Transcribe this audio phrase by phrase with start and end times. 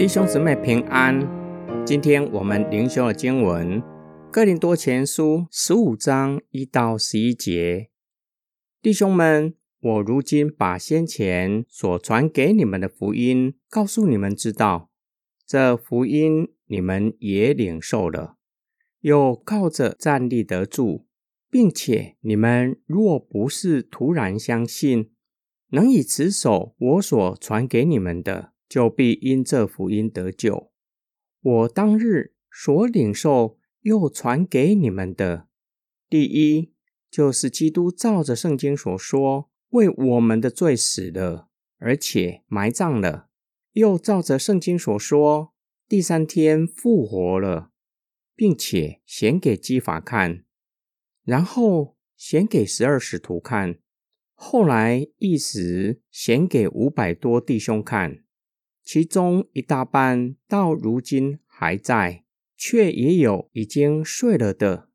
[0.00, 1.20] 弟兄姊妹平安。
[1.84, 3.82] 今天我们灵修的经文
[4.30, 7.90] 《哥林多前书》十五章一到十一节。
[8.80, 14.90] 弟兄们，我如今把先前所传给你们的福音告诉你们知道，
[15.46, 18.36] 这福音你们也领受了，
[19.00, 21.04] 又靠着站立得住，
[21.50, 25.10] 并且你们若不是突然相信，
[25.72, 28.54] 能以持守我所传给你们的。
[28.70, 30.70] 就必因这福音得救。
[31.42, 35.48] 我当日所领受又传给你们的，
[36.08, 36.72] 第一
[37.10, 43.26] 就是基督照着圣经所说，为我们的罪死了，而且埋葬了；
[43.72, 45.52] 又照着圣经所说，
[45.88, 47.72] 第三天复活了，
[48.36, 50.44] 并且显给基法看，
[51.24, 53.80] 然后显给十二使徒看，
[54.34, 58.22] 后来一时显给五百多弟兄看。
[58.92, 62.24] 其中一大半到如今还在，
[62.56, 64.88] 却也有已经睡了的。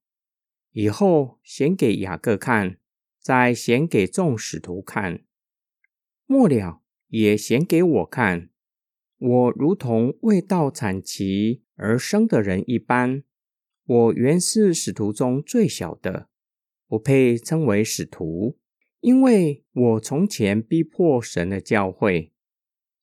[0.73, 2.77] 以后显给雅各看，
[3.21, 5.23] 再显给众使徒看，
[6.25, 8.49] 末了也显给我看。
[9.17, 13.23] 我如同未到产期而生的人一般。
[13.85, 16.27] 我原是使徒中最小的，
[16.89, 18.57] 不配称为使徒，
[18.99, 22.33] 因为我从前逼迫神的教会。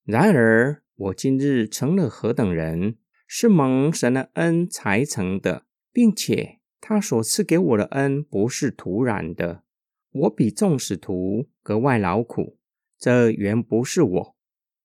[0.03, 0.82] 然而。
[0.95, 9.63] 我今日成了何等人，是蒙神的恩才成的，并且他所赐给我的恩不是徒然的。
[10.11, 12.59] 我比众使徒格外劳苦，
[12.99, 14.35] 这原不是我，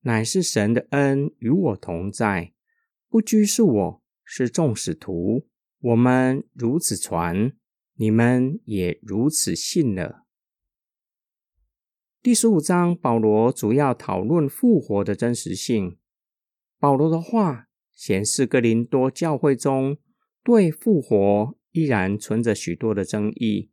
[0.00, 2.54] 乃是神的恩与我同在。
[3.10, 5.46] 不拘是我，是众使徒。
[5.80, 7.52] 我们如此传，
[7.96, 10.24] 你们也如此信了。
[12.28, 15.96] 第十五章，保罗主要讨论复活的真实性。
[16.78, 19.96] 保罗的话显示，哥林多教会中
[20.44, 23.70] 对复活依然存着许多的争议。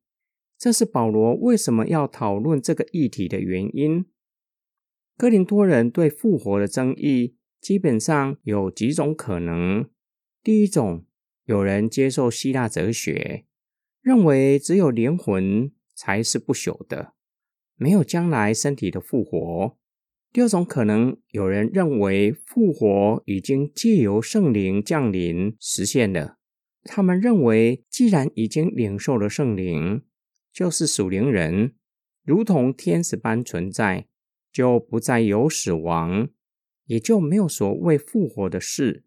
[0.57, 4.05] 这是保罗为什么要讨论这个议题的原因。
[5.17, 9.89] 哥林多人对复活的争议基本上有几种可能：
[10.41, 11.05] 第一种，
[11.43, 13.43] 有人接受希腊哲学，
[14.01, 17.14] 认为只有灵魂才是不朽的。
[17.75, 19.77] 没有将来身体的复活。
[20.31, 26.37] 第二种可能，有人认为复活已经借由圣灵降临实现了。
[26.83, 30.03] 他们认为，既然已经领受了圣灵，
[30.51, 31.73] 就是属灵人，
[32.23, 34.07] 如同天使般存在，
[34.51, 36.27] 就不再有死亡，
[36.85, 39.05] 也就没有所谓复活的事。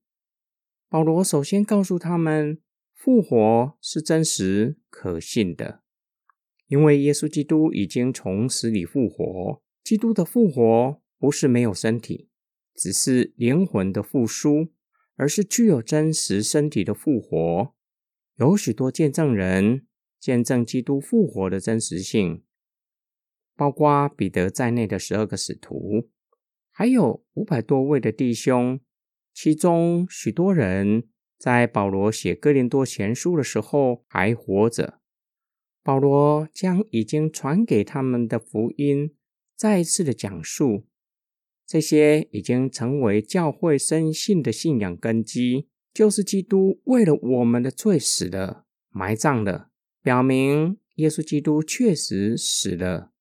[0.89, 2.59] 保罗首先告诉他们，
[2.95, 5.83] 复活是真实可信的。
[6.69, 12.29] 因为耶稣基督已经从死里复活，基督的复活不是没有身体，
[12.75, 14.69] 只是灵魂的复苏，
[15.17, 17.75] 而是具有真实身体的复活。
[18.37, 19.87] 有许多见证人
[20.21, 22.45] 见证基督复活的真实性，
[23.57, 26.11] 包括彼得在内的十二个使徒，
[26.71, 28.79] 还有五百多位的弟兄，
[29.33, 31.09] 其中许多人
[31.39, 34.98] 在保罗写哥林多前书的时候还活着。
[35.89, 39.15] 保罗将已经传给他们的福音
[39.57, 40.85] 再一次的讲述，
[41.67, 49.71] 这些已经成为教会深信的信仰根基，就是基督为了我们的罪死了、埋葬了，
[50.03, 53.13] 表明耶稣基督确实死了，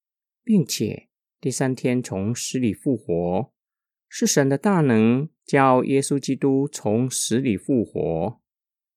[0.44, 1.08] 并且
[1.40, 3.54] 第三天从死里复活，
[4.10, 8.42] 是神的大能叫耶稣基督从死里复活，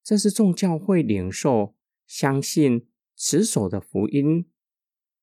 [0.03, 1.77] 这是众教会领受、
[2.09, 2.89] 相信。
[3.23, 4.49] 持守的福音，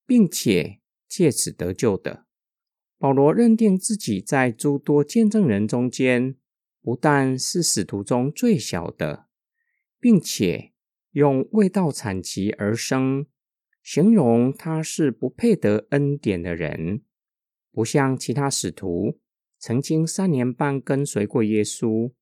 [0.06, 2.28] 并且借此得救的
[3.00, 6.36] 保罗认定自己在诸多见证人中间，
[6.80, 9.26] 不但是使徒中最小的，
[10.00, 10.74] 并且
[11.14, 13.26] 用未到产期而生，
[13.82, 17.02] 形容他是不配得恩典的人，
[17.72, 19.20] 不像其他使徒
[19.58, 22.14] 曾经三年半跟随过耶稣，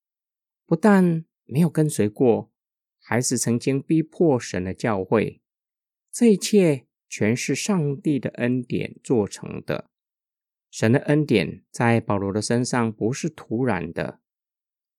[0.66, 2.50] 不但没有跟随过，
[2.98, 5.42] 还是曾经逼迫神的教会。
[6.16, 9.90] 这一切全是上帝的恩典做成的。
[10.72, 14.22] 神的恩典在保罗的身上不是突然的，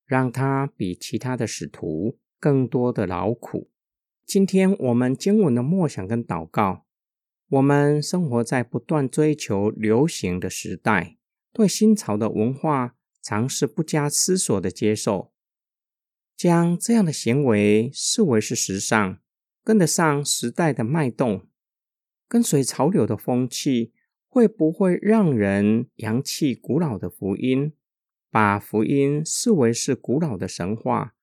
[0.05, 3.71] 让他比其他的使徒更多的劳苦。
[4.27, 6.85] 今天我们经文的默想跟祷告，
[7.49, 11.17] 我们生活在不断追求流行的时代，
[11.51, 15.33] 对新潮的文化尝试不加思索的接受，
[16.37, 19.19] 将这样的行为视为是时尚。
[19.67, 21.49] 跟得上时代的脉动，
[22.29, 23.93] 跟随潮流的风气，
[24.29, 27.73] 会不会让人扬弃古老的福音，
[28.31, 31.17] 把福音视为是古老的神话，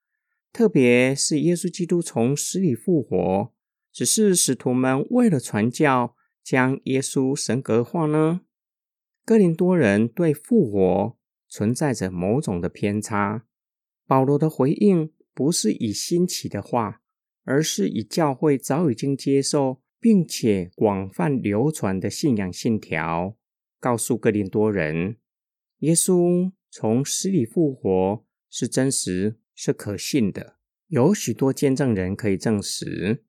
[0.52, 3.54] 特别是耶稣基督从死里复活，
[3.94, 8.42] 只是使徒们为了传教，将耶稣神格化呢？
[9.24, 11.18] 哥林多人对复活
[11.48, 13.46] 存在着某种的偏差。
[14.06, 17.00] 保罗的回应不是以新奇的话，
[17.44, 23.38] 而是以教会早已经接受并且广泛流传的信仰信条，
[23.80, 25.18] 告诉哥林多人：
[25.80, 30.58] 耶稣从死里复活是真实、是可信的。
[30.88, 33.24] 有许多见证人可以证实，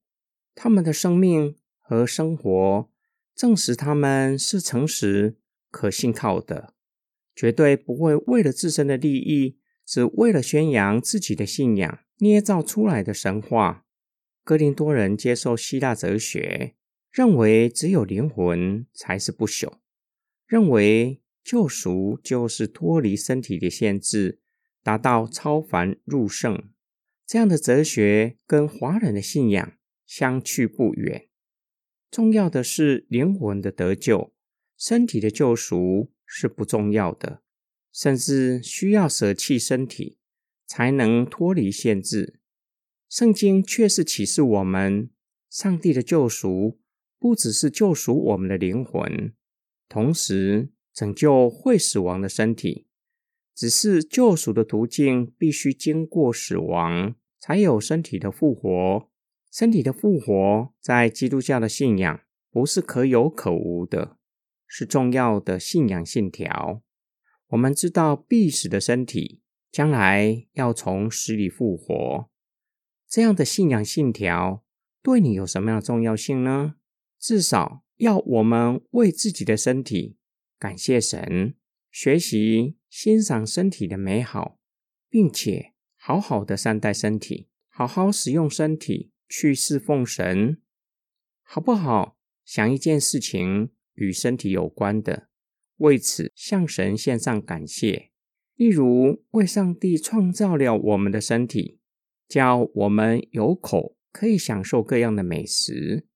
[0.55, 2.91] 他们的生命和生活
[3.35, 5.39] 证实他们是诚实、
[5.71, 6.75] 可信靠的，
[7.35, 9.59] 绝对不会为了自身的利益。
[9.87, 13.85] 只为了宣扬自己的信仰，捏造出来的神话。
[14.45, 16.75] 哥林多人接受希腊哲学，
[17.11, 19.79] 认为只有灵魂才是不朽，
[20.47, 24.41] 认为救赎就是脱离身体的限制，
[24.83, 26.71] 达到超凡入圣。
[27.27, 29.73] 这样的哲学跟华人的信仰
[30.05, 31.29] 相去不远。
[32.11, 34.35] 重要的是灵魂的得救，
[34.77, 37.41] 身体的救赎是不重要的。
[37.91, 40.19] 甚至需要舍弃身体，
[40.67, 42.41] 才能脱离限制。
[43.15, 45.09] 圣经却是启示我们，
[45.49, 46.81] 上帝的救赎
[47.17, 49.33] 不只是救赎我们的灵魂，
[49.89, 52.89] 同时拯救会死亡的身体。
[53.55, 59.09] 只是救赎的途径必须经过死亡，才有身体的复活。
[59.53, 62.21] 身体的复活，在基督教的信仰
[62.51, 64.17] 不是可有可无的，
[64.67, 66.83] 是重要的信仰信条。
[67.51, 69.41] 我们知道必死的身体
[69.71, 72.29] 将来要从死里复活，
[73.15, 74.65] 这样的信仰信条
[75.01, 76.75] 对你有什么样的重要性呢？
[77.17, 80.17] 至少要我们为自己的身体
[80.59, 81.55] 感谢神，
[81.93, 84.59] 学习欣赏身体的美好，
[85.09, 90.61] 并且好好的善待身体，好好使用身体去侍奉神，
[91.45, 92.19] 好不好？
[92.45, 95.29] 想一件事情与身体有关的。
[95.77, 98.11] 为此向神献上感谢，
[98.57, 101.79] 例如为上帝创造了我们的身体，
[102.29, 106.07] 叫我们有口可以享受各样的美食，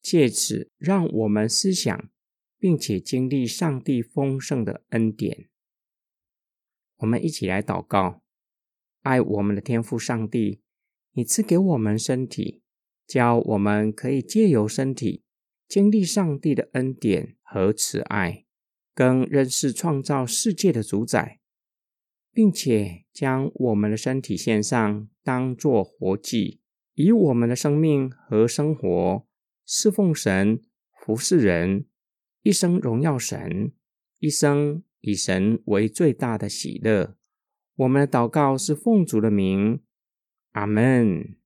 [0.00, 2.10] 借此让我们思想
[2.58, 5.48] 并且经历上帝丰盛的恩典。
[6.98, 8.22] 我们一起来祷告：
[9.02, 10.62] 爱我们的天父上帝，
[11.12, 12.62] 你赐给我们身体，
[13.06, 15.22] 叫我们可以借由身体
[15.68, 18.44] 经历上帝的恩典和慈爱。
[18.94, 21.38] 更认识创造世界的主宰，
[22.36, 26.60] 并且将我们的身体献上，当作活祭，
[26.92, 29.26] 以我们的生命和生活
[29.64, 30.60] 侍奉神、
[31.00, 31.86] 服侍人，
[32.42, 33.72] 一生荣耀神，
[34.18, 37.16] 一生以神为最大的喜乐。
[37.76, 39.80] 我们的祷告是奉主的名，
[40.52, 41.38] 阿门。